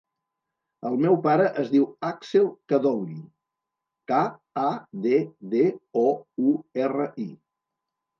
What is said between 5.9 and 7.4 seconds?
o, u, erra, i.